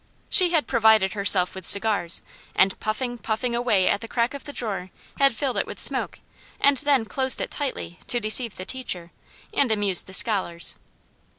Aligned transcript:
She 0.31 0.49
had 0.49 0.65
provided 0.65 1.13
herself 1.13 1.53
with 1.53 1.63
cigars, 1.67 2.23
and 2.55 2.79
puffing, 2.79 3.19
puffing 3.19 3.53
away 3.55 3.87
at 3.87 4.01
the 4.01 4.07
crack 4.07 4.33
of 4.33 4.45
the 4.45 4.51
drawer, 4.51 4.89
had 5.19 5.35
filled 5.35 5.57
it 5.57 5.67
with 5.67 5.79
smoke, 5.79 6.17
and 6.59 6.77
then 6.77 7.05
closed 7.05 7.39
it 7.39 7.51
tightly 7.51 7.99
to 8.07 8.19
deceive 8.19 8.55
the 8.55 8.65
teacher, 8.65 9.11
and 9.53 9.71
amuse 9.71 10.01
the 10.01 10.15
scholars. 10.15 10.73